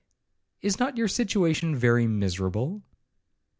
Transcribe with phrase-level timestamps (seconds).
[0.63, 2.81] 'Is not your situation very miserable?'